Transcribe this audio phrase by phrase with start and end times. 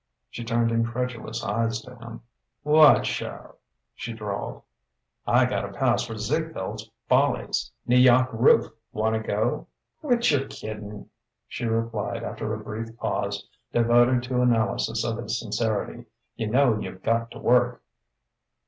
[0.31, 2.21] She turned incredulous eyes to him.
[2.63, 3.57] "What show?"
[3.93, 4.63] she drawled.
[5.27, 8.71] "I gotta pass for Ziegfield's Follies N'Yawk Roof.
[8.93, 9.67] Wanta go?"
[10.01, 11.07] "Quit your kidding,"
[11.47, 16.05] she replied after a brief pause devoted to analysis of his sincerity.
[16.35, 17.83] "Y' know you've got to work."